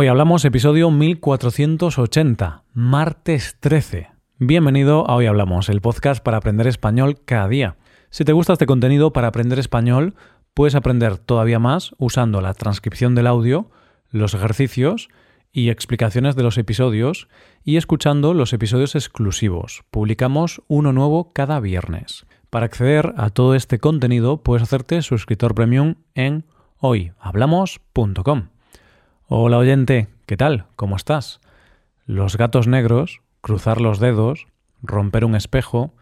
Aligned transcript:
Hoy 0.00 0.06
hablamos 0.06 0.44
episodio 0.44 0.92
1480, 0.92 2.62
martes 2.72 3.56
13. 3.58 4.10
Bienvenido 4.38 5.10
a 5.10 5.16
Hoy 5.16 5.26
Hablamos, 5.26 5.68
el 5.68 5.80
podcast 5.80 6.22
para 6.22 6.36
aprender 6.36 6.68
español 6.68 7.18
cada 7.24 7.48
día. 7.48 7.78
Si 8.08 8.24
te 8.24 8.32
gusta 8.32 8.52
este 8.52 8.66
contenido 8.66 9.12
para 9.12 9.26
aprender 9.26 9.58
español, 9.58 10.14
puedes 10.54 10.76
aprender 10.76 11.18
todavía 11.18 11.58
más 11.58 11.96
usando 11.98 12.40
la 12.40 12.54
transcripción 12.54 13.16
del 13.16 13.26
audio, 13.26 13.72
los 14.08 14.34
ejercicios 14.34 15.08
y 15.50 15.68
explicaciones 15.68 16.36
de 16.36 16.44
los 16.44 16.58
episodios 16.58 17.26
y 17.64 17.76
escuchando 17.76 18.34
los 18.34 18.52
episodios 18.52 18.94
exclusivos. 18.94 19.82
Publicamos 19.90 20.62
uno 20.68 20.92
nuevo 20.92 21.32
cada 21.32 21.58
viernes. 21.58 22.24
Para 22.50 22.66
acceder 22.66 23.14
a 23.16 23.30
todo 23.30 23.56
este 23.56 23.80
contenido 23.80 24.44
puedes 24.44 24.62
hacerte 24.62 25.02
suscriptor 25.02 25.56
premium 25.56 25.96
en 26.14 26.44
hoyhablamos.com. 26.76 28.57
Hola 29.30 29.58
oyente, 29.58 30.08
¿qué 30.24 30.38
tal? 30.38 30.64
¿Cómo 30.74 30.96
estás? 30.96 31.42
Los 32.06 32.38
gatos 32.38 32.66
negros, 32.66 33.20
cruzar 33.42 33.78
los 33.78 33.98
dedos, 33.98 34.46
romper 34.80 35.26
un 35.26 35.34
espejo, 35.34 35.92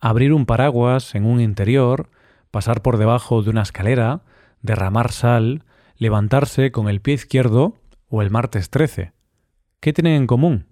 abrir 0.00 0.32
un 0.32 0.46
paraguas 0.46 1.14
en 1.14 1.26
un 1.26 1.42
interior, 1.42 2.08
pasar 2.50 2.80
por 2.80 2.96
debajo 2.96 3.42
de 3.42 3.50
una 3.50 3.60
escalera, 3.60 4.22
derramar 4.62 5.12
sal, 5.12 5.66
levantarse 5.98 6.72
con 6.72 6.88
el 6.88 7.02
pie 7.02 7.12
izquierdo 7.12 7.76
o 8.08 8.22
el 8.22 8.30
martes 8.30 8.70
13. 8.70 9.12
¿Qué 9.80 9.92
tienen 9.92 10.14
en 10.14 10.26
común? 10.26 10.64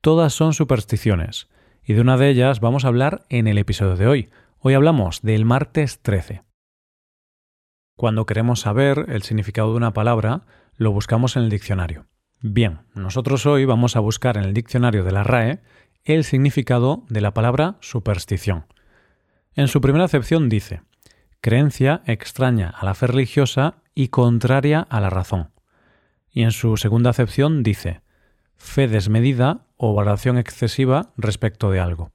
Todas 0.00 0.32
son 0.32 0.54
supersticiones, 0.54 1.48
y 1.84 1.92
de 1.92 2.00
una 2.00 2.16
de 2.16 2.30
ellas 2.30 2.60
vamos 2.60 2.86
a 2.86 2.88
hablar 2.88 3.26
en 3.28 3.46
el 3.46 3.58
episodio 3.58 3.96
de 3.96 4.06
hoy. 4.06 4.30
Hoy 4.58 4.72
hablamos 4.72 5.20
del 5.20 5.44
martes 5.44 6.00
13. 6.00 6.44
Cuando 7.94 8.24
queremos 8.24 8.60
saber 8.60 9.04
el 9.10 9.22
significado 9.22 9.72
de 9.72 9.76
una 9.76 9.92
palabra, 9.92 10.42
lo 10.76 10.92
buscamos 10.92 11.36
en 11.36 11.44
el 11.44 11.50
diccionario. 11.50 12.06
Bien, 12.40 12.80
nosotros 12.94 13.46
hoy 13.46 13.64
vamos 13.64 13.96
a 13.96 14.00
buscar 14.00 14.36
en 14.36 14.44
el 14.44 14.54
diccionario 14.54 15.04
de 15.04 15.12
la 15.12 15.24
RAE 15.24 15.60
el 16.04 16.24
significado 16.24 17.04
de 17.08 17.20
la 17.20 17.32
palabra 17.32 17.76
superstición. 17.80 18.66
En 19.54 19.68
su 19.68 19.80
primera 19.80 20.04
acepción 20.04 20.48
dice, 20.48 20.82
creencia 21.40 22.02
extraña 22.06 22.68
a 22.68 22.84
la 22.84 22.94
fe 22.94 23.06
religiosa 23.06 23.82
y 23.94 24.08
contraria 24.08 24.80
a 24.80 25.00
la 25.00 25.10
razón. 25.10 25.50
Y 26.30 26.42
en 26.42 26.52
su 26.52 26.76
segunda 26.76 27.10
acepción 27.10 27.62
dice, 27.62 28.02
fe 28.56 28.86
desmedida 28.86 29.66
o 29.76 29.94
valoración 29.94 30.36
excesiva 30.36 31.12
respecto 31.16 31.70
de 31.70 31.80
algo. 31.80 32.12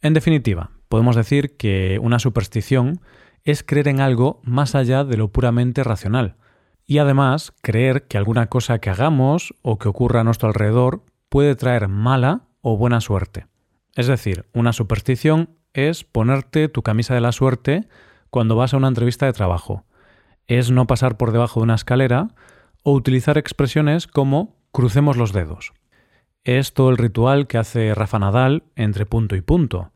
En 0.00 0.14
definitiva, 0.14 0.70
podemos 0.88 1.14
decir 1.14 1.56
que 1.56 1.98
una 2.02 2.18
superstición 2.18 3.00
es 3.44 3.62
creer 3.62 3.88
en 3.88 4.00
algo 4.00 4.40
más 4.42 4.74
allá 4.74 5.04
de 5.04 5.16
lo 5.16 5.28
puramente 5.28 5.84
racional, 5.84 6.36
y 6.92 6.98
además 6.98 7.54
creer 7.62 8.06
que 8.06 8.18
alguna 8.18 8.48
cosa 8.48 8.78
que 8.78 8.90
hagamos 8.90 9.54
o 9.62 9.78
que 9.78 9.88
ocurra 9.88 10.20
a 10.20 10.24
nuestro 10.24 10.48
alrededor 10.48 11.02
puede 11.30 11.56
traer 11.56 11.88
mala 11.88 12.42
o 12.60 12.76
buena 12.76 13.00
suerte. 13.00 13.46
Es 13.96 14.08
decir, 14.08 14.44
una 14.52 14.74
superstición 14.74 15.56
es 15.72 16.04
ponerte 16.04 16.68
tu 16.68 16.82
camisa 16.82 17.14
de 17.14 17.22
la 17.22 17.32
suerte 17.32 17.88
cuando 18.28 18.56
vas 18.56 18.74
a 18.74 18.76
una 18.76 18.88
entrevista 18.88 19.24
de 19.24 19.32
trabajo. 19.32 19.86
Es 20.46 20.70
no 20.70 20.86
pasar 20.86 21.16
por 21.16 21.32
debajo 21.32 21.60
de 21.60 21.64
una 21.64 21.76
escalera 21.76 22.28
o 22.82 22.92
utilizar 22.92 23.38
expresiones 23.38 24.06
como 24.06 24.58
crucemos 24.70 25.16
los 25.16 25.32
dedos. 25.32 25.72
Es 26.44 26.74
todo 26.74 26.90
el 26.90 26.98
ritual 26.98 27.46
que 27.46 27.56
hace 27.56 27.94
Rafa 27.94 28.18
Nadal 28.18 28.64
entre 28.76 29.06
punto 29.06 29.34
y 29.34 29.40
punto, 29.40 29.92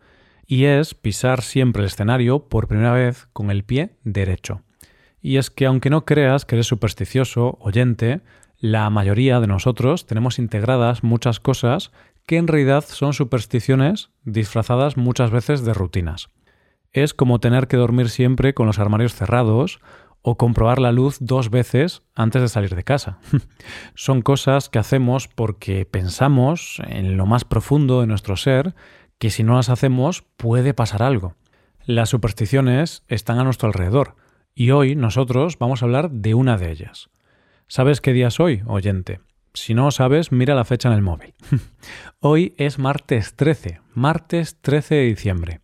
y 0.46 0.64
es 0.64 0.94
pisar 0.94 1.42
siempre 1.42 1.82
el 1.82 1.88
escenario 1.88 2.48
por 2.48 2.68
primera 2.68 2.92
vez 2.92 3.28
con 3.34 3.50
el 3.50 3.64
pie 3.64 3.98
derecho. 4.02 4.62
Y 5.26 5.38
es 5.38 5.50
que 5.50 5.66
aunque 5.66 5.90
no 5.90 6.04
creas 6.04 6.44
que 6.44 6.54
eres 6.54 6.68
supersticioso, 6.68 7.58
oyente, 7.60 8.20
la 8.60 8.88
mayoría 8.90 9.40
de 9.40 9.48
nosotros 9.48 10.06
tenemos 10.06 10.38
integradas 10.38 11.02
muchas 11.02 11.40
cosas 11.40 11.90
que 12.28 12.36
en 12.36 12.46
realidad 12.46 12.84
son 12.86 13.12
supersticiones 13.12 14.10
disfrazadas 14.22 14.96
muchas 14.96 15.32
veces 15.32 15.64
de 15.64 15.74
rutinas. 15.74 16.28
Es 16.92 17.12
como 17.12 17.40
tener 17.40 17.66
que 17.66 17.76
dormir 17.76 18.08
siempre 18.08 18.54
con 18.54 18.68
los 18.68 18.78
armarios 18.78 19.16
cerrados 19.16 19.80
o 20.22 20.36
comprobar 20.36 20.78
la 20.78 20.92
luz 20.92 21.16
dos 21.18 21.50
veces 21.50 22.04
antes 22.14 22.40
de 22.40 22.48
salir 22.48 22.76
de 22.76 22.84
casa. 22.84 23.18
son 23.96 24.22
cosas 24.22 24.68
que 24.68 24.78
hacemos 24.78 25.26
porque 25.26 25.86
pensamos 25.86 26.80
en 26.86 27.16
lo 27.16 27.26
más 27.26 27.44
profundo 27.44 28.00
de 28.00 28.06
nuestro 28.06 28.36
ser 28.36 28.76
que 29.18 29.30
si 29.30 29.42
no 29.42 29.56
las 29.56 29.70
hacemos 29.70 30.22
puede 30.36 30.72
pasar 30.72 31.02
algo. 31.02 31.34
Las 31.84 32.10
supersticiones 32.10 33.02
están 33.08 33.40
a 33.40 33.44
nuestro 33.44 33.66
alrededor, 33.66 34.14
y 34.58 34.70
hoy 34.70 34.96
nosotros 34.96 35.58
vamos 35.58 35.82
a 35.82 35.84
hablar 35.84 36.10
de 36.10 36.32
una 36.34 36.56
de 36.56 36.72
ellas. 36.72 37.10
¿Sabes 37.68 38.00
qué 38.00 38.14
día 38.14 38.28
es 38.28 38.40
hoy, 38.40 38.62
oyente? 38.66 39.20
Si 39.52 39.74
no 39.74 39.90
sabes, 39.90 40.32
mira 40.32 40.54
la 40.54 40.64
fecha 40.64 40.88
en 40.88 40.94
el 40.94 41.02
móvil. 41.02 41.34
hoy 42.20 42.54
es 42.56 42.78
martes 42.78 43.36
13, 43.36 43.80
martes 43.92 44.58
13 44.62 44.94
de 44.94 45.04
diciembre. 45.04 45.60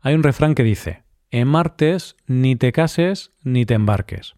Hay 0.00 0.14
un 0.14 0.22
refrán 0.22 0.54
que 0.54 0.62
dice, 0.62 1.04
en 1.30 1.46
martes 1.46 2.16
ni 2.26 2.56
te 2.56 2.72
cases 2.72 3.32
ni 3.44 3.66
te 3.66 3.74
embarques. 3.74 4.34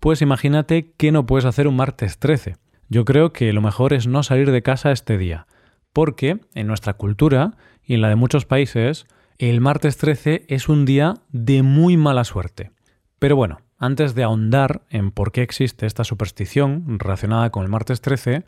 Pues 0.00 0.22
imagínate 0.22 0.92
que 0.96 1.12
no 1.12 1.26
puedes 1.26 1.44
hacer 1.44 1.68
un 1.68 1.76
martes 1.76 2.18
13. 2.18 2.56
Yo 2.88 3.04
creo 3.04 3.34
que 3.34 3.52
lo 3.52 3.60
mejor 3.60 3.92
es 3.92 4.06
no 4.06 4.22
salir 4.22 4.50
de 4.50 4.62
casa 4.62 4.90
este 4.90 5.18
día, 5.18 5.46
porque 5.92 6.40
en 6.54 6.66
nuestra 6.66 6.94
cultura 6.94 7.58
y 7.84 7.94
en 7.94 8.00
la 8.00 8.08
de 8.08 8.16
muchos 8.16 8.46
países, 8.46 9.06
el 9.36 9.60
martes 9.60 9.98
13 9.98 10.46
es 10.48 10.70
un 10.70 10.86
día 10.86 11.14
de 11.30 11.62
muy 11.62 11.98
mala 11.98 12.24
suerte. 12.24 12.70
Pero 13.18 13.36
bueno, 13.36 13.60
antes 13.78 14.14
de 14.14 14.22
ahondar 14.22 14.82
en 14.90 15.10
por 15.10 15.32
qué 15.32 15.42
existe 15.42 15.86
esta 15.86 16.04
superstición 16.04 16.98
relacionada 16.98 17.50
con 17.50 17.64
el 17.64 17.68
martes 17.68 18.00
13, 18.00 18.44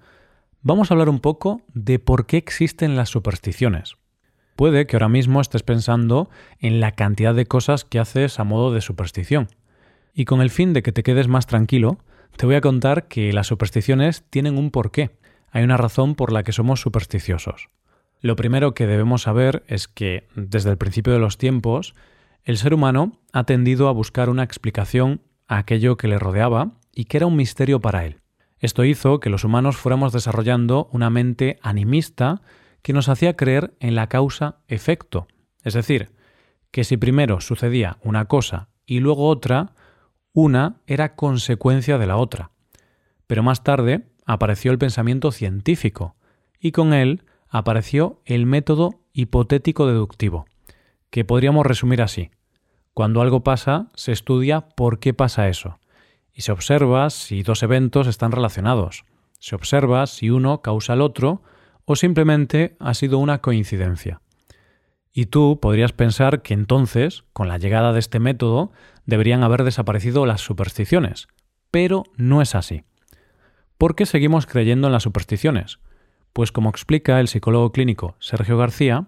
vamos 0.63 0.91
a 0.91 0.95
hablar 0.95 1.09
un 1.09 1.21
poco 1.21 1.63
de 1.75 1.99
por 1.99 2.27
qué 2.27 2.37
existen 2.37 2.97
las 2.97 3.09
supersticiones. 3.09 3.97
Puede 4.57 4.87
que 4.87 4.97
ahora 4.97 5.09
mismo 5.09 5.41
estés 5.41 5.63
pensando 5.63 6.29
en 6.59 6.81
la 6.81 6.93
cantidad 6.93 7.35
de 7.35 7.47
cosas 7.47 7.85
que 7.85 7.99
haces 7.99 8.39
a 8.39 8.45
modo 8.45 8.73
de 8.73 8.81
superstición. 8.81 9.49
Y 10.13 10.25
con 10.25 10.41
el 10.41 10.51
fin 10.51 10.73
de 10.73 10.83
que 10.83 10.93
te 10.93 11.03
quedes 11.03 11.29
más 11.29 11.47
tranquilo, 11.47 11.99
te 12.37 12.47
voy 12.47 12.55
a 12.55 12.61
contar 12.61 13.09
que 13.09 13.33
las 13.33 13.47
supersticiones 13.47 14.25
tienen 14.31 14.59
un 14.59 14.71
porqué. 14.71 15.11
Hay 15.51 15.65
una 15.65 15.79
razón 15.79 16.15
por 16.15 16.31
la 16.31 16.43
que 16.43 16.53
somos 16.53 16.81
supersticiosos. 16.81 17.71
Lo 18.21 18.37
primero 18.37 18.75
que 18.75 18.87
debemos 18.87 19.23
saber 19.23 19.65
es 19.67 19.89
que, 19.89 20.29
desde 20.37 20.71
el 20.71 20.77
principio 20.77 21.13
de 21.13 21.19
los 21.19 21.39
tiempos, 21.39 21.95
el 22.45 22.57
ser 22.57 22.75
humano 22.75 23.13
ha 23.33 23.45
tendido 23.45 23.89
a 23.89 23.93
buscar 23.93 24.29
una 24.29 24.43
explicación 24.43 25.23
a 25.47 25.59
aquello 25.59 25.97
que 25.97 26.09
le 26.09 26.19
rodeaba 26.19 26.73
y 26.95 27.05
que 27.05 27.19
era 27.19 27.27
un 27.27 27.37
misterio 27.37 27.81
para 27.81 28.07
él. 28.07 28.21
Esto 28.59 28.85
hizo 28.85 29.21
que 29.21 29.31
los 29.31 29.45
humanos 29.45 29.77
fuéramos 29.77 30.13
desarrollando 30.13 30.89
una 30.93 31.11
mente 31.11 31.59
animista 31.63 32.43
que 32.83 32.93
nos 32.93 33.09
hacía 33.09 33.37
creer 33.37 33.75
en 33.81 33.95
la 33.95 34.09
causa-efecto, 34.09 35.29
es 35.63 35.75
decir, 35.75 36.13
que 36.71 36.85
si 36.85 36.97
primero 36.97 37.41
sucedía 37.41 37.99
una 38.03 38.27
cosa 38.27 38.69
y 38.87 39.01
luego 39.01 39.29
otra, 39.29 39.75
una 40.33 40.81
era 40.87 41.15
consecuencia 41.15 41.99
de 41.99 42.07
la 42.07 42.17
otra. 42.17 42.53
Pero 43.27 43.43
más 43.43 43.63
tarde 43.65 44.09
apareció 44.25 44.73
el 44.73 44.79
pensamiento 44.79 45.33
científico 45.33 46.17
y 46.59 46.73
con 46.73 46.93
él 46.93 47.25
apareció 47.49 48.21
el 48.25 48.47
método 48.47 49.01
hipotético 49.13 49.87
deductivo 49.87 50.47
que 51.11 51.25
podríamos 51.25 51.67
resumir 51.67 52.03
así. 52.03 52.31
Cuando 52.95 53.21
algo 53.21 53.43
pasa, 53.43 53.89
se 53.95 54.13
estudia 54.13 54.63
por 54.63 54.99
qué 54.99 55.15
pasa 55.15 55.49
eso, 55.49 55.79
y 56.33 56.43
se 56.43 56.53
observa 56.53 57.11
si 57.11 57.43
dos 57.43 57.63
eventos 57.63 58.07
están 58.07 58.33
relacionados, 58.33 59.05
se 59.39 59.55
observa 59.55 60.07
si 60.07 60.31
uno 60.31 60.63
causa 60.63 60.93
al 60.93 61.03
otro 61.03 61.43
o 61.85 61.97
simplemente 61.97 62.77
ha 62.79 62.95
sido 62.95 63.19
una 63.19 63.41
coincidencia. 63.41 64.21
Y 65.13 65.27
tú 65.27 65.59
podrías 65.61 65.93
pensar 65.93 66.43
que 66.43 66.55
entonces, 66.55 67.25
con 67.33 67.49
la 67.49 67.59
llegada 67.59 67.93
de 67.93 67.99
este 67.99 68.21
método, 68.21 68.71
deberían 69.07 69.43
haber 69.43 69.65
desaparecido 69.65 70.25
las 70.25 70.41
supersticiones, 70.41 71.27
pero 71.71 72.05
no 72.17 72.43
es 72.43 72.55
así. 72.55 72.85
¿Por 73.77 73.97
qué 73.97 74.07
seguimos 74.07 74.47
creyendo 74.47 74.87
en 74.87 74.93
las 74.93 75.03
supersticiones? 75.03 75.81
Pues 76.33 76.53
como 76.53 76.71
explica 76.71 77.19
el 77.19 77.29
psicólogo 77.29 77.73
clínico 77.73 78.15
Sergio 78.21 78.57
García, 78.57 79.07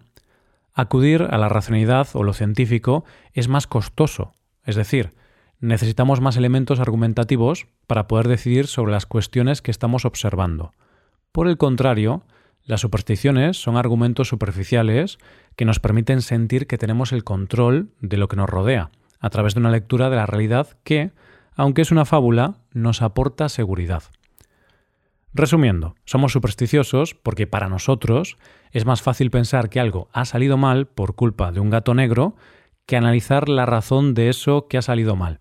Acudir 0.75 1.29
a 1.31 1.39
la 1.39 1.49
racionalidad 1.49 2.09
o 2.15 2.23
lo 2.23 2.33
científico 2.33 3.05
es 3.33 3.49
más 3.49 3.67
costoso, 3.67 4.33
es 4.65 4.77
decir, 4.77 5.13
necesitamos 5.61 6.21
más 6.21 6.37
elementos 6.37 6.81
argumentativos 6.81 7.67
para 7.87 8.09
poder 8.09 8.29
decidir 8.29 8.67
sobre 8.67 8.93
las 8.93 9.07
cuestiones 9.07 9.63
que 9.63 9.71
estamos 9.71 10.05
observando. 10.05 10.73
Por 11.31 11.47
el 11.47 11.57
contrario, 11.57 12.25
las 12.65 12.81
supersticiones 12.81 13.61
son 13.61 13.77
argumentos 13.77 14.29
superficiales 14.29 15.19
que 15.57 15.65
nos 15.65 15.81
permiten 15.81 16.23
sentir 16.23 16.67
que 16.67 16.79
tenemos 16.79 17.13
el 17.13 17.25
control 17.25 17.91
de 18.01 18.17
lo 18.17 18.29
que 18.29 18.37
nos 18.37 18.49
rodea, 18.49 18.91
a 19.21 19.31
través 19.31 19.55
de 19.55 19.61
una 19.61 19.71
lectura 19.71 20.11
de 20.11 20.17
la 20.17 20.27
realidad 20.27 20.69
que, 20.85 21.13
aunque 21.55 21.83
es 21.83 21.91
una 21.91 22.05
fábula, 22.05 22.55
nos 22.73 23.03
aporta 23.03 23.49
seguridad. 23.49 24.05
Resumiendo, 25.34 25.94
somos 26.05 26.32
supersticiosos 26.32 27.14
porque 27.14 27.46
para 27.46 27.69
nosotros 27.69 28.37
es 28.70 28.84
más 28.84 29.00
fácil 29.00 29.31
pensar 29.31 29.70
que 29.70 29.81
algo 29.81 30.08
ha 30.12 30.26
salido 30.26 30.58
mal 30.58 30.87
por 30.87 31.14
culpa 31.14 31.52
de 31.52 31.61
un 31.61 31.70
gato 31.70 31.94
negro 31.94 32.37
que 32.84 32.96
analizar 32.96 33.49
la 33.49 33.64
razón 33.64 34.12
de 34.12 34.29
eso 34.29 34.67
que 34.69 34.76
ha 34.76 34.82
salido 34.82 35.17
mal. 35.17 35.40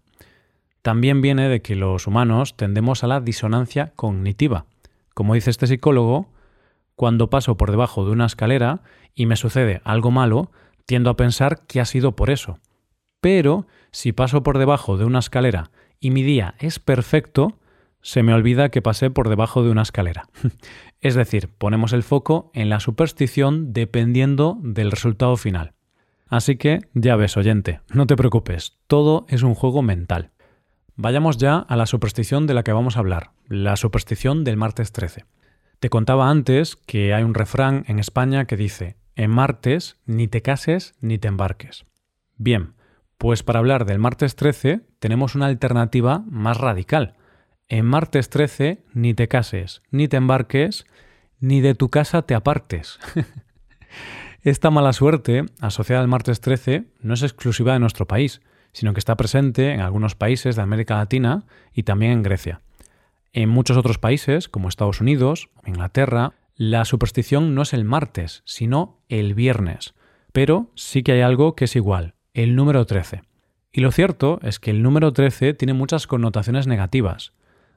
También 0.82 1.22
viene 1.22 1.50
de 1.50 1.62
que 1.62 1.76
los 1.76 2.08
humanos 2.08 2.56
tendemos 2.56 3.04
a 3.04 3.08
la 3.08 3.20
disonancia 3.20 3.92
cognitiva. 3.96 4.66
Como 5.14 5.34
dice 5.34 5.50
este 5.50 5.68
psicólogo, 5.68 6.30
cuando 6.96 7.30
paso 7.30 7.58
por 7.58 7.70
debajo 7.70 8.06
de 8.06 8.12
una 8.12 8.26
escalera 8.26 8.82
y 9.14 9.26
me 9.26 9.36
sucede 9.36 9.82
algo 9.84 10.12
malo, 10.12 10.52
tiendo 10.86 11.10
a 11.10 11.18
pensar 11.18 11.66
que 11.68 11.82
ha 11.82 11.86
sido 11.86 12.16
por 12.16 12.30
eso. 12.30 12.60
Pero 13.20 13.68
si 13.92 14.14
paso 14.14 14.42
por 14.42 14.58
debajo 14.58 14.98
de 14.98 15.06
una 15.06 15.20
escalera 15.20 15.72
y 16.00 16.12
mi 16.12 16.24
día 16.24 16.56
es 16.60 16.80
perfecto, 16.80 17.60
se 18.02 18.24
me 18.24 18.34
olvida 18.34 18.70
que 18.70 18.82
pasé 18.82 19.10
por 19.10 19.30
debajo 19.30 19.64
de 19.64 19.72
una 19.72 19.82
escalera. 19.82 20.30
es 21.02 21.16
decir, 21.16 21.50
ponemos 21.50 21.94
el 21.94 22.04
foco 22.04 22.52
en 22.54 22.70
la 22.70 22.80
superstición 22.80 23.74
dependiendo 23.74 24.58
del 24.62 24.92
resultado 24.92 25.38
final. 25.38 25.74
Así 26.28 26.56
que 26.56 26.80
ya 26.94 27.16
ves, 27.16 27.36
oyente, 27.36 27.82
no 27.94 28.08
te 28.08 28.16
preocupes, 28.16 28.78
todo 28.88 29.26
es 29.28 29.44
un 29.44 29.54
juego 29.54 29.82
mental. 29.82 30.32
Vayamos 30.96 31.38
ya 31.38 31.58
a 31.58 31.76
la 31.76 31.86
superstición 31.86 32.48
de 32.48 32.54
la 32.54 32.64
que 32.64 32.74
vamos 32.74 32.96
a 32.96 33.00
hablar, 33.00 33.32
la 33.48 33.76
superstición 33.76 34.44
del 34.44 34.58
martes 34.58 34.92
13. 34.92 35.26
Te 35.80 35.90
contaba 35.90 36.30
antes 36.30 36.76
que 36.76 37.14
hay 37.14 37.24
un 37.24 37.34
refrán 37.34 37.84
en 37.88 38.00
España 38.00 38.46
que 38.46 38.56
dice, 38.56 38.98
en 39.16 39.32
martes 39.32 39.98
ni 40.06 40.28
te 40.28 40.42
cases 40.42 40.94
ni 41.02 41.18
te 41.18 41.28
embarques. 41.28 41.86
Bien, 42.38 42.76
pues 43.18 43.44
para 43.44 43.60
hablar 43.60 43.86
del 43.86 44.00
martes 44.00 44.36
13 44.36 44.82
tenemos 45.00 45.36
una 45.36 45.48
alternativa 45.48 46.24
más 46.28 46.58
radical. 46.58 47.16
En 47.72 47.86
martes 47.86 48.30
13 48.30 48.84
ni 48.94 49.14
te 49.14 49.30
cases, 49.30 49.82
ni 49.92 50.10
te 50.10 50.18
embarques, 50.18 50.86
ni 51.40 51.62
de 51.62 51.74
tu 51.74 51.88
casa 51.88 52.22
te 52.24 52.36
apartes. 52.36 53.00
Esta 54.42 54.72
mala 54.72 54.92
suerte 54.92 55.46
asociada 55.62 56.02
al 56.02 56.10
martes 56.10 56.42
13 56.42 56.84
no 57.00 57.14
es 57.14 57.24
exclusiva 57.24 57.72
de 57.72 57.80
nuestro 57.80 58.08
país, 58.08 58.42
sino 58.74 58.92
que 58.92 59.00
está 59.00 59.16
presente 59.16 59.72
en 59.72 59.80
algunos 59.80 60.16
países 60.16 60.58
de 60.58 60.62
América 60.62 60.98
Latina 60.98 61.46
y 61.74 61.84
también 61.84 62.12
en 62.12 62.24
Grecia. 62.24 62.60
En 63.32 63.48
muchos 63.48 63.78
otros 63.78 64.00
países, 64.00 64.50
como 64.50 64.68
Estados 64.68 65.00
Unidos 65.00 65.48
o 65.64 65.70
Inglaterra, 65.70 66.34
la 66.58 66.84
superstición 66.84 67.56
no 67.56 67.62
es 67.62 67.72
el 67.72 67.86
martes, 67.86 68.42
sino 68.44 69.00
el 69.08 69.34
viernes. 69.34 69.94
Pero 70.34 70.72
sí 70.76 71.04
que 71.04 71.14
hay 71.14 71.22
algo 71.22 71.56
que 71.56 71.64
es 71.64 71.78
igual, 71.78 72.16
el 72.34 72.54
número 72.58 72.86
13. 72.86 73.22
Y 73.72 73.80
lo 73.80 73.94
cierto 73.94 74.40
es 74.42 74.60
que 74.60 74.72
el 74.72 74.84
número 74.84 75.14
13 75.14 75.54
tiene 75.54 75.72
muchas 75.72 76.06
connotaciones 76.06 76.68
negativas. 76.68 77.32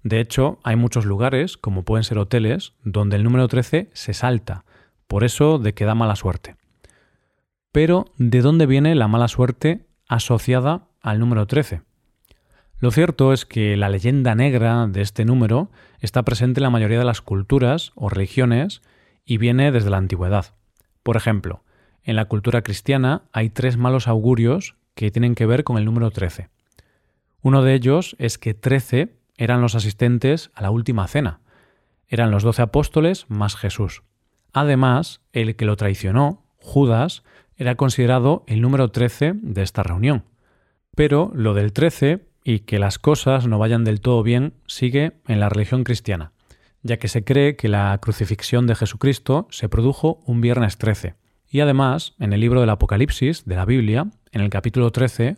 De 0.05 0.21
hecho, 0.21 0.59
hay 0.63 0.77
muchos 0.77 1.07
lugares, 1.07 1.57
como 1.57 1.83
pueden 1.83 2.05
ser 2.05 2.19
hoteles, 2.19 2.75
donde 2.85 3.17
el 3.17 3.25
número 3.25 3.49
13 3.49 3.91
se 3.95 4.13
salta, 4.13 4.65
por 5.07 5.25
eso 5.25 5.59
de 5.59 5.73
que 5.73 5.87
da 5.87 5.95
mala 5.95 6.15
suerte. 6.15 6.57
Pero, 7.73 8.13
¿de 8.19 8.43
dónde 8.43 8.67
viene 8.67 8.95
la 8.95 9.09
mala 9.09 9.29
suerte 9.29 9.87
asociada 10.07 10.89
al 11.01 11.19
número 11.19 11.47
13? 11.47 11.81
Lo 12.79 12.91
cierto 12.91 13.33
es 13.33 13.47
que 13.47 13.79
la 13.79 13.89
leyenda 13.89 14.35
negra 14.35 14.87
de 14.87 15.01
este 15.01 15.25
número 15.25 15.71
está 16.01 16.23
presente 16.23 16.61
en 16.61 16.65
la 16.65 16.71
mayoría 16.71 16.99
de 16.99 17.07
las 17.07 17.23
culturas 17.23 17.93
o 17.95 18.11
religiones 18.11 18.83
y 19.25 19.39
viene 19.39 19.73
desde 19.73 19.89
la 19.89 19.97
antigüedad. 19.97 20.55
Por 21.03 21.17
ejemplo, 21.17 21.65
en 22.03 22.17
la 22.17 22.27
cultura 22.27 22.61
cristiana 22.61 23.23
hay 23.33 23.49
tres 23.49 23.79
malos 23.79 24.07
augurios 24.07 24.77
que 24.95 25.11
tienen 25.11 25.35
que 25.35 25.47
ver 25.47 25.65
con 25.65 25.79
el 25.79 25.87
número 25.87 26.11
13. 26.11 26.51
Uno 27.41 27.63
de 27.63 27.73
ellos 27.73 28.17
es 28.19 28.37
que 28.37 28.53
13 28.53 29.24
eran 29.37 29.61
los 29.61 29.75
asistentes 29.75 30.51
a 30.55 30.63
la 30.63 30.71
última 30.71 31.07
cena. 31.09 31.41
Eran 32.09 32.31
los 32.31 32.43
doce 32.43 32.63
apóstoles 32.63 33.27
más 33.29 33.57
Jesús. 33.57 34.03
Además, 34.53 35.21
el 35.33 35.57
que 35.57 35.65
lo 35.65 35.77
traicionó, 35.77 36.45
Judas, 36.57 37.25
era 37.57 37.75
considerado 37.75 38.45
el 38.47 38.61
número 38.61 38.91
13 38.91 39.35
de 39.35 39.63
esta 39.63 39.83
reunión. 39.83 40.25
Pero 40.95 41.33
lo 41.35 41.55
del 41.55 41.73
13 41.73 42.27
y 42.45 42.61
que 42.61 42.79
las 42.79 42.99
cosas 42.99 43.47
no 43.47 43.59
vayan 43.59 43.85
del 43.85 44.01
todo 44.01 44.23
bien 44.23 44.55
sigue 44.67 45.15
en 45.27 45.41
la 45.41 45.49
religión 45.49 45.83
cristiana, 45.83 46.33
ya 46.83 46.99
que 46.99 47.09
se 47.09 47.25
cree 47.25 47.57
que 47.57 47.69
la 47.69 47.99
crucifixión 48.01 48.67
de 48.67 48.75
Jesucristo 48.75 49.49
se 49.51 49.69
produjo 49.69 50.23
un 50.27 50.41
viernes 50.41 50.79
13. 50.79 51.15
Y 51.49 51.61
además, 51.61 52.15
en 52.19 52.33
el 52.33 52.41
libro 52.41 52.61
del 52.61 52.71
Apocalipsis 52.71 53.45
de 53.45 53.57
la 53.57 53.65
Biblia, 53.65 54.07
en 54.33 54.41
el 54.41 54.51
capítulo 54.51 54.91
13, 54.91 55.37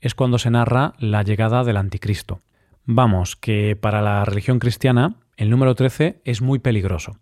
es 0.00 0.14
cuando 0.14 0.38
se 0.38 0.50
narra 0.50 0.94
la 0.98 1.22
llegada 1.22 1.64
del 1.64 1.76
anticristo. 1.76 2.40
Vamos, 2.86 3.34
que 3.34 3.74
para 3.74 4.00
la 4.00 4.24
religión 4.24 4.60
cristiana 4.60 5.16
el 5.36 5.50
número 5.50 5.74
13 5.74 6.20
es 6.24 6.40
muy 6.40 6.60
peligroso. 6.60 7.18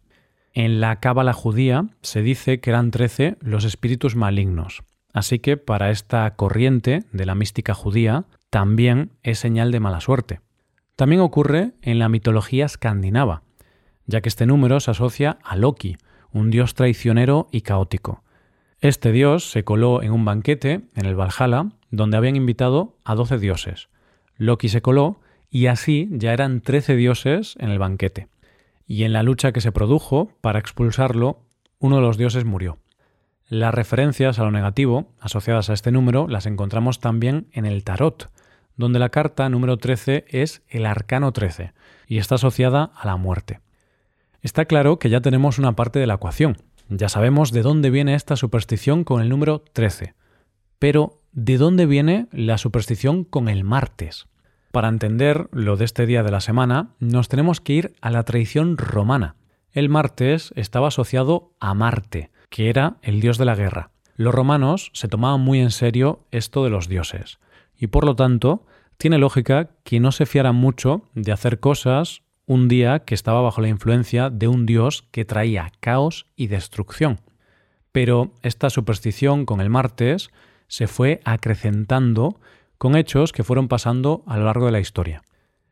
En 0.52 0.80
la 0.80 1.00
cábala 1.00 1.32
judía 1.32 1.86
se 2.02 2.20
dice 2.20 2.60
que 2.60 2.68
eran 2.68 2.90
13 2.90 3.38
los 3.40 3.64
espíritus 3.64 4.14
malignos. 4.14 4.84
Así 5.14 5.38
que 5.38 5.56
para 5.56 5.90
esta 5.90 6.36
corriente 6.36 7.04
de 7.12 7.24
la 7.24 7.34
mística 7.34 7.72
judía, 7.72 8.26
también 8.50 9.12
es 9.22 9.38
señal 9.38 9.72
de 9.72 9.80
mala 9.80 10.02
suerte. 10.02 10.40
También 10.96 11.22
ocurre 11.22 11.72
en 11.80 11.98
la 11.98 12.10
mitología 12.10 12.66
escandinava, 12.66 13.42
ya 14.06 14.20
que 14.20 14.28
este 14.28 14.44
número 14.44 14.80
se 14.80 14.90
asocia 14.90 15.38
a 15.42 15.56
Loki, 15.56 15.96
un 16.30 16.50
dios 16.50 16.74
traicionero 16.74 17.48
y 17.50 17.62
caótico. 17.62 18.22
Este 18.80 19.12
dios 19.12 19.50
se 19.50 19.64
coló 19.64 20.02
en 20.02 20.12
un 20.12 20.26
banquete 20.26 20.82
en 20.94 21.06
el 21.06 21.18
Valhalla, 21.18 21.70
donde 21.90 22.18
habían 22.18 22.36
invitado 22.36 22.98
a 23.02 23.14
doce 23.14 23.38
dioses. 23.38 23.88
Loki 24.36 24.68
se 24.68 24.82
coló 24.82 25.20
y 25.54 25.68
así 25.68 26.08
ya 26.10 26.32
eran 26.32 26.62
trece 26.62 26.96
dioses 26.96 27.54
en 27.60 27.70
el 27.70 27.78
banquete. 27.78 28.26
Y 28.88 29.04
en 29.04 29.12
la 29.12 29.22
lucha 29.22 29.52
que 29.52 29.60
se 29.60 29.70
produjo 29.70 30.32
para 30.40 30.58
expulsarlo, 30.58 31.42
uno 31.78 31.94
de 31.94 32.02
los 32.02 32.18
dioses 32.18 32.44
murió. 32.44 32.78
Las 33.48 33.72
referencias 33.72 34.40
a 34.40 34.42
lo 34.42 34.50
negativo 34.50 35.12
asociadas 35.20 35.70
a 35.70 35.74
este 35.74 35.92
número 35.92 36.26
las 36.26 36.46
encontramos 36.46 36.98
también 36.98 37.46
en 37.52 37.66
el 37.66 37.84
tarot, 37.84 38.32
donde 38.76 38.98
la 38.98 39.10
carta 39.10 39.48
número 39.48 39.76
13 39.76 40.24
es 40.26 40.62
el 40.66 40.86
arcano 40.86 41.30
13 41.30 41.72
y 42.08 42.18
está 42.18 42.34
asociada 42.34 42.90
a 42.92 43.06
la 43.06 43.16
muerte. 43.16 43.60
Está 44.42 44.64
claro 44.64 44.98
que 44.98 45.08
ya 45.08 45.20
tenemos 45.20 45.60
una 45.60 45.76
parte 45.76 46.00
de 46.00 46.08
la 46.08 46.14
ecuación. 46.14 46.56
Ya 46.88 47.08
sabemos 47.08 47.52
de 47.52 47.62
dónde 47.62 47.90
viene 47.90 48.16
esta 48.16 48.34
superstición 48.34 49.04
con 49.04 49.22
el 49.22 49.28
número 49.28 49.62
13. 49.72 50.14
Pero, 50.80 51.20
¿de 51.30 51.58
dónde 51.58 51.86
viene 51.86 52.26
la 52.32 52.58
superstición 52.58 53.22
con 53.22 53.48
el 53.48 53.62
martes? 53.62 54.26
Para 54.74 54.88
entender 54.88 55.46
lo 55.52 55.76
de 55.76 55.84
este 55.84 56.04
día 56.04 56.24
de 56.24 56.32
la 56.32 56.40
semana, 56.40 56.96
nos 56.98 57.28
tenemos 57.28 57.60
que 57.60 57.74
ir 57.74 57.94
a 58.00 58.10
la 58.10 58.24
tradición 58.24 58.76
romana. 58.76 59.36
El 59.70 59.88
martes 59.88 60.52
estaba 60.56 60.88
asociado 60.88 61.52
a 61.60 61.74
Marte, 61.74 62.32
que 62.50 62.70
era 62.70 62.96
el 63.02 63.20
dios 63.20 63.38
de 63.38 63.44
la 63.44 63.54
guerra. 63.54 63.92
Los 64.16 64.34
romanos 64.34 64.90
se 64.92 65.06
tomaban 65.06 65.42
muy 65.42 65.60
en 65.60 65.70
serio 65.70 66.26
esto 66.32 66.64
de 66.64 66.70
los 66.70 66.88
dioses 66.88 67.38
y 67.78 67.86
por 67.86 68.04
lo 68.04 68.16
tanto 68.16 68.66
tiene 68.96 69.18
lógica 69.18 69.70
que 69.84 70.00
no 70.00 70.10
se 70.10 70.26
fiaran 70.26 70.56
mucho 70.56 71.04
de 71.14 71.30
hacer 71.30 71.60
cosas 71.60 72.22
un 72.44 72.66
día 72.66 73.04
que 73.04 73.14
estaba 73.14 73.42
bajo 73.42 73.60
la 73.60 73.68
influencia 73.68 74.28
de 74.28 74.48
un 74.48 74.66
dios 74.66 75.04
que 75.12 75.24
traía 75.24 75.70
caos 75.78 76.26
y 76.34 76.48
destrucción. 76.48 77.20
Pero 77.92 78.32
esta 78.42 78.70
superstición 78.70 79.46
con 79.46 79.60
el 79.60 79.70
martes 79.70 80.30
se 80.66 80.88
fue 80.88 81.20
acrecentando 81.24 82.40
con 82.84 82.96
hechos 82.96 83.32
que 83.32 83.44
fueron 83.44 83.66
pasando 83.66 84.22
a 84.26 84.36
lo 84.36 84.44
largo 84.44 84.66
de 84.66 84.72
la 84.72 84.78
historia. 84.78 85.22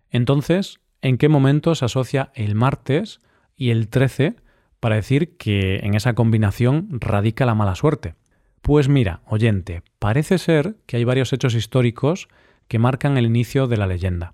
Entonces, 0.08 0.80
¿en 1.02 1.18
qué 1.18 1.28
momento 1.28 1.74
se 1.74 1.84
asocia 1.84 2.32
el 2.34 2.54
martes 2.54 3.20
y 3.54 3.68
el 3.68 3.90
13 3.90 4.36
para 4.80 4.94
decir 4.94 5.36
que 5.36 5.80
en 5.82 5.92
esa 5.92 6.14
combinación 6.14 6.88
radica 6.90 7.44
la 7.44 7.54
mala 7.54 7.74
suerte? 7.74 8.14
Pues 8.62 8.88
mira, 8.88 9.20
oyente, 9.26 9.82
parece 9.98 10.38
ser 10.38 10.76
que 10.86 10.96
hay 10.96 11.04
varios 11.04 11.34
hechos 11.34 11.54
históricos 11.54 12.28
que 12.66 12.78
marcan 12.78 13.18
el 13.18 13.26
inicio 13.26 13.66
de 13.66 13.76
la 13.76 13.86
leyenda. 13.86 14.32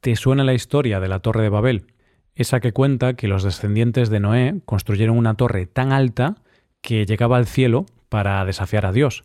¿Te 0.00 0.16
suena 0.16 0.42
la 0.42 0.54
historia 0.54 1.00
de 1.00 1.08
la 1.08 1.18
Torre 1.18 1.42
de 1.42 1.50
Babel? 1.50 1.88
Esa 2.34 2.60
que 2.60 2.72
cuenta 2.72 3.12
que 3.12 3.28
los 3.28 3.42
descendientes 3.42 4.08
de 4.08 4.20
Noé 4.20 4.62
construyeron 4.64 5.18
una 5.18 5.34
torre 5.34 5.66
tan 5.66 5.92
alta 5.92 6.36
que 6.80 7.04
llegaba 7.04 7.36
al 7.36 7.46
cielo 7.46 7.84
para 8.08 8.42
desafiar 8.46 8.86
a 8.86 8.92
Dios, 8.92 9.24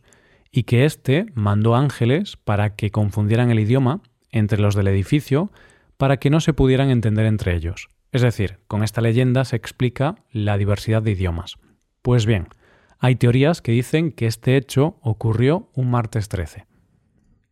y 0.51 0.63
que 0.63 0.85
éste 0.85 1.27
mandó 1.33 1.75
ángeles 1.75 2.37
para 2.37 2.75
que 2.75 2.91
confundieran 2.91 3.51
el 3.51 3.59
idioma 3.59 4.01
entre 4.31 4.59
los 4.59 4.75
del 4.75 4.87
edificio 4.87 5.51
para 5.97 6.17
que 6.17 6.29
no 6.29 6.39
se 6.39 6.53
pudieran 6.53 6.89
entender 6.89 7.25
entre 7.25 7.55
ellos. 7.55 7.89
Es 8.11 8.21
decir, 8.21 8.59
con 8.67 8.83
esta 8.83 9.01
leyenda 9.01 9.45
se 9.45 9.55
explica 9.55 10.15
la 10.31 10.57
diversidad 10.57 11.01
de 11.01 11.11
idiomas. 11.11 11.57
Pues 12.01 12.25
bien, 12.25 12.47
hay 12.99 13.15
teorías 13.15 13.61
que 13.61 13.71
dicen 13.71 14.11
que 14.11 14.27
este 14.27 14.57
hecho 14.57 14.97
ocurrió 15.01 15.69
un 15.73 15.89
martes 15.89 16.27
13. 16.27 16.65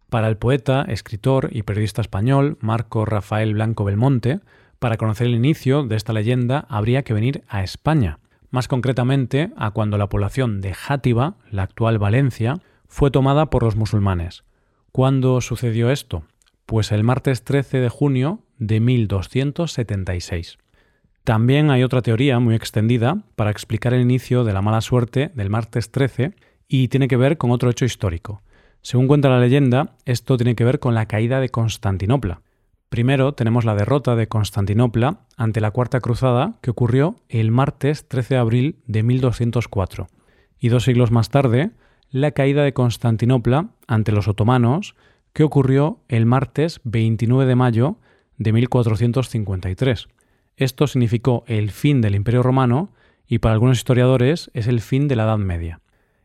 Para 0.10 0.28
el 0.28 0.38
poeta, 0.38 0.84
escritor 0.88 1.50
y 1.52 1.64
periodista 1.64 2.02
español 2.02 2.58
Marco 2.62 3.06
Rafael 3.06 3.54
Blanco 3.54 3.86
Belmonte, 3.86 4.40
para 4.80 4.98
conocer 4.98 5.28
el 5.28 5.36
inicio 5.36 5.84
de 5.84 5.96
esta 5.96 6.14
leyenda 6.14 6.66
habría 6.70 7.04
que 7.04 7.14
venir 7.14 7.44
a 7.48 7.64
España, 7.64 8.20
más 8.50 8.68
concretamente 8.68 9.52
a 9.56 9.72
cuando 9.72 9.98
la 9.98 10.10
población 10.10 10.62
de 10.62 10.74
Játiva, 10.74 11.36
la 11.52 11.64
actual 11.64 12.00
Valencia, 12.00 12.56
fue 12.90 13.12
tomada 13.12 13.50
por 13.50 13.64
los 13.64 13.78
musulmanes. 13.78 14.44
¿Cuándo 14.92 15.40
sucedió 15.40 15.92
esto? 15.92 16.24
Pues 16.66 16.92
el 16.92 17.04
martes 17.04 17.44
13 17.44 17.80
de 17.80 17.90
junio 17.90 18.42
de 18.58 18.82
1276. 18.82 20.58
También 21.24 21.70
hay 21.70 21.84
otra 21.84 22.02
teoría 22.02 22.40
muy 22.40 22.56
extendida 22.56 23.24
para 23.36 23.52
explicar 23.52 23.94
el 23.94 24.02
inicio 24.02 24.44
de 24.44 24.54
la 24.54 24.62
mala 24.62 24.82
suerte 24.82 25.32
del 25.36 25.50
martes 25.50 25.92
13 25.92 26.34
y 26.68 26.88
tiene 26.88 27.08
que 27.08 27.18
ver 27.18 27.38
con 27.38 27.52
otro 27.52 27.70
hecho 27.70 27.86
histórico. 27.86 28.42
Según 28.82 29.08
cuenta 29.08 29.30
la 29.30 29.40
leyenda, 29.40 29.96
esto 30.06 30.38
tiene 30.38 30.56
que 30.56 30.64
ver 30.64 30.80
con 30.80 30.96
la 30.96 31.06
caída 31.06 31.40
de 31.40 31.50
Constantinopla. 31.50 32.42
Primero 32.90 33.34
tenemos 33.34 33.66
la 33.66 33.76
derrota 33.76 34.16
de 34.16 34.28
Constantinopla 34.28 35.20
ante 35.38 35.62
la 35.62 35.72
Cuarta 35.72 36.00
Cruzada 36.00 36.58
que 36.62 36.72
ocurrió 36.72 37.18
el 37.28 37.52
martes 37.52 38.08
13 38.08 38.34
de 38.34 38.40
abril 38.40 38.80
de 38.88 39.04
1204. 39.04 40.08
Y 40.60 40.70
dos 40.70 40.86
siglos 40.86 41.12
más 41.12 41.30
tarde, 41.30 41.72
la 42.12 42.32
caída 42.32 42.64
de 42.64 42.74
Constantinopla 42.74 43.70
ante 43.88 44.12
los 44.12 44.28
otomanos 44.28 44.96
que 45.34 45.44
ocurrió 45.44 46.02
el 46.08 46.26
martes 46.26 46.82
29 46.84 47.46
de 47.46 47.56
mayo 47.56 47.98
de 48.38 48.54
1453. 48.54 50.08
Esto 50.58 50.88
significó 50.88 51.44
el 51.48 51.72
fin 51.72 52.02
del 52.02 52.16
Imperio 52.16 52.44
Romano 52.44 52.92
y 53.28 53.40
para 53.40 53.54
algunos 53.54 53.78
historiadores 53.78 54.50
es 54.54 54.68
el 54.68 54.82
fin 54.82 55.08
de 55.08 55.16
la 55.16 55.24
Edad 55.24 55.38
Media. 55.38 55.82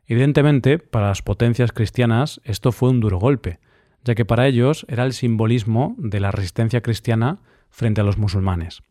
Evidentemente, 0.06 0.78
para 0.78 1.08
las 1.08 1.22
potencias 1.22 1.72
cristianas 1.72 2.40
esto 2.44 2.72
fue 2.72 2.90
un 2.90 3.00
duro 3.00 3.18
golpe, 3.18 3.58
ya 4.04 4.14
que 4.14 4.24
para 4.24 4.46
ellos 4.46 4.84
era 4.88 5.04
el 5.04 5.12
simbolismo 5.12 5.94
de 5.98 6.20
la 6.20 6.30
resistencia 6.30 6.80
cristiana 6.80 7.40
frente 7.70 8.00
a 8.00 8.04
los 8.04 8.18
musulmanes. 8.18 8.82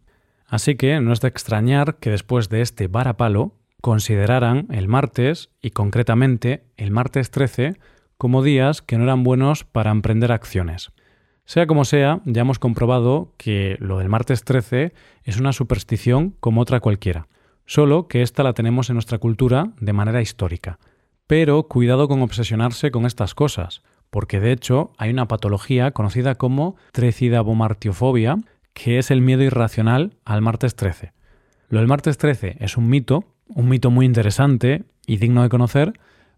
Así 0.45 0.75
que 0.75 0.99
no 0.99 1.13
es 1.13 1.21
de 1.21 1.27
extrañar 1.27 1.97
que 1.97 2.11
después 2.11 2.49
de 2.49 2.61
este 2.61 2.87
varapalo 2.87 3.55
consideraran 3.83 4.67
el 4.71 4.87
martes, 4.87 5.49
y 5.61 5.71
concretamente 5.71 6.63
el 6.77 6.91
martes 6.91 7.31
13, 7.31 7.75
como 8.17 8.41
días 8.41 8.81
que 8.81 8.97
no 8.97 9.03
eran 9.03 9.25
buenos 9.25 9.65
para 9.65 9.91
emprender 9.91 10.31
acciones. 10.31 10.93
Sea 11.43 11.67
como 11.67 11.83
sea, 11.83 12.21
ya 12.23 12.43
hemos 12.43 12.59
comprobado 12.59 13.33
que 13.35 13.75
lo 13.81 13.97
del 13.97 14.07
martes 14.07 14.45
13 14.45 14.93
es 15.25 15.37
una 15.37 15.51
superstición 15.51 16.33
como 16.39 16.61
otra 16.61 16.79
cualquiera, 16.79 17.27
solo 17.65 18.07
que 18.07 18.21
esta 18.21 18.41
la 18.43 18.53
tenemos 18.53 18.89
en 18.89 18.93
nuestra 18.93 19.17
cultura 19.17 19.73
de 19.81 19.91
manera 19.91 20.21
histórica. 20.21 20.79
Pero 21.27 21.63
cuidado 21.63 22.07
con 22.07 22.21
obsesionarse 22.21 22.89
con 22.89 23.05
estas 23.05 23.35
cosas, 23.35 23.83
porque 24.09 24.39
de 24.39 24.53
hecho 24.53 24.93
hay 24.97 25.09
una 25.09 25.27
patología 25.27 25.91
conocida 25.91 26.35
como 26.35 26.77
trecidabomartiofobia, 26.93 28.37
que 28.71 28.97
es 28.97 29.11
el 29.11 29.19
miedo 29.19 29.43
irracional 29.43 30.15
al 30.23 30.41
martes 30.41 30.77
13. 30.77 31.11
Lo 31.67 31.79
del 31.79 31.89
martes 31.89 32.17
13 32.17 32.55
es 32.61 32.77
un 32.77 32.87
mito, 32.87 33.32
un 33.55 33.69
mito 33.69 33.91
muy 33.91 34.05
interesante 34.05 34.83
y 35.05 35.17
digno 35.17 35.43
de 35.43 35.49
conocer, 35.49 35.93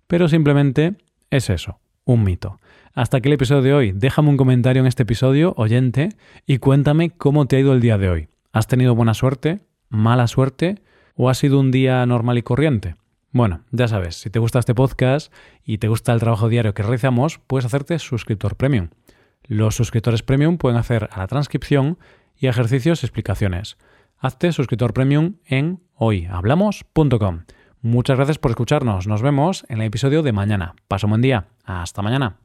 pero 0.07 0.27
simplemente 0.27 0.95
es 1.31 1.49
eso, 1.49 1.79
un 2.03 2.23
mito. 2.23 2.59
Hasta 2.93 3.17
aquí 3.17 3.27
el 3.27 3.33
episodio 3.33 3.61
de 3.61 3.73
hoy. 3.73 3.91
Déjame 3.93 4.29
un 4.29 4.37
comentario 4.37 4.81
en 4.81 4.87
este 4.87 5.03
episodio, 5.03 5.53
oyente, 5.57 6.09
y 6.45 6.59
cuéntame 6.59 7.09
cómo 7.09 7.45
te 7.45 7.57
ha 7.57 7.59
ido 7.59 7.73
el 7.73 7.81
día 7.81 7.97
de 7.97 8.09
hoy. 8.09 8.27
¿Has 8.53 8.67
tenido 8.67 8.95
buena 8.95 9.13
suerte? 9.13 9.59
¿Mala 9.89 10.27
suerte? 10.27 10.81
¿O 11.15 11.29
ha 11.29 11.33
sido 11.33 11.59
un 11.59 11.71
día 11.71 12.05
normal 12.05 12.37
y 12.37 12.43
corriente? 12.43 12.95
Bueno, 13.31 13.61
ya 13.71 13.89
sabes, 13.89 14.15
si 14.15 14.29
te 14.29 14.39
gusta 14.39 14.59
este 14.59 14.73
podcast 14.73 15.33
y 15.65 15.79
te 15.79 15.89
gusta 15.89 16.13
el 16.13 16.21
trabajo 16.21 16.47
diario 16.47 16.73
que 16.73 16.83
realizamos, 16.83 17.39
puedes 17.47 17.65
hacerte 17.65 17.99
suscriptor 17.99 18.55
premium. 18.55 18.91
Los 19.43 19.75
suscriptores 19.75 20.23
premium 20.23 20.57
pueden 20.57 20.77
hacer 20.77 21.09
a 21.11 21.19
la 21.19 21.27
transcripción 21.27 21.97
y 22.37 22.47
ejercicios 22.47 23.03
y 23.03 23.05
explicaciones. 23.05 23.77
Hazte 24.25 24.51
suscriptor 24.51 24.91
premium 24.91 25.35
en 25.45 25.83
hoyhablamos.com. 25.93 27.43
Muchas 27.83 28.17
gracias 28.17 28.39
por 28.39 28.49
escucharnos. 28.49 29.05
Nos 29.05 29.21
vemos 29.21 29.67
en 29.69 29.81
el 29.81 29.85
episodio 29.85 30.23
de 30.23 30.31
mañana. 30.31 30.73
Paso 30.87 31.05
un 31.05 31.11
buen 31.11 31.21
día. 31.21 31.45
Hasta 31.63 32.01
mañana. 32.01 32.44